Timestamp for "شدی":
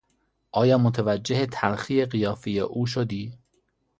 2.85-3.33